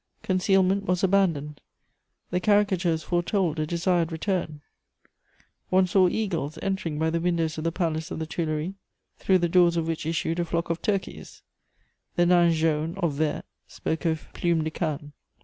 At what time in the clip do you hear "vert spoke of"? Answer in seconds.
13.11-14.27